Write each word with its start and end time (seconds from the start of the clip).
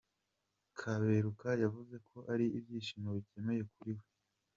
Kaberuka 0.79 1.47
yavuze 1.63 1.95
ko 2.07 2.17
ari 2.33 2.45
ibyishimo 2.57 3.09
bikomeye 3.17 3.61
kuri 3.71 3.91
we. 3.97 4.05